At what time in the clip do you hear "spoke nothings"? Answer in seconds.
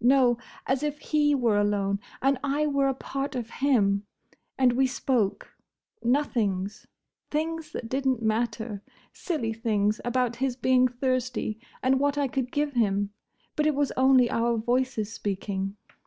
4.86-6.86